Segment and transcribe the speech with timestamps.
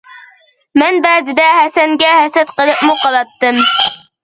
[0.81, 3.65] مەن بەزىدە ھەسەنگە ھەسەت قىلىپمۇ قالاتتىم.